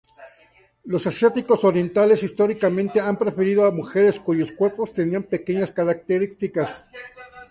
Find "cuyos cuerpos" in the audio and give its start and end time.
4.19-4.93